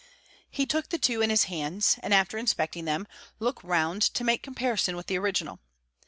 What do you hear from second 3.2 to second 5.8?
looked round to make comparison with the original.